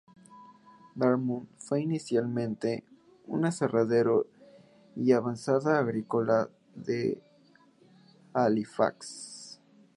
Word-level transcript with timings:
Dartmouth 0.95 1.45
fue 1.59 1.81
inicialmente 1.83 2.83
un 3.27 3.45
aserradero 3.45 4.25
y 4.95 5.11
avanzada 5.11 5.77
agrícola 5.77 6.49
de 6.73 7.21
Halifax. 8.33 9.59